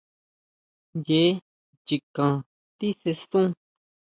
[0.97, 1.27] Ncheé
[1.77, 2.33] nchikan
[2.77, 3.47] tisesun.